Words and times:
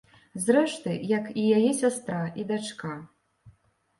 Зрэшты, 0.45 0.93
як 1.09 1.27
і 1.41 1.43
яе 1.59 1.69
сястра 1.81 2.21
і 2.45 2.45
дачка. 2.53 2.93